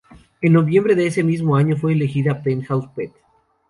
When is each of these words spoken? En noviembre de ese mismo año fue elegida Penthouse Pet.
En 0.41 0.53
noviembre 0.53 0.95
de 0.95 1.05
ese 1.05 1.23
mismo 1.23 1.55
año 1.55 1.77
fue 1.77 1.91
elegida 1.93 2.41
Penthouse 2.41 2.87
Pet. 2.95 3.13